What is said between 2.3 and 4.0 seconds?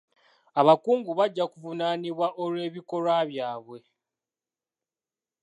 olw'ebikolwa byabwe.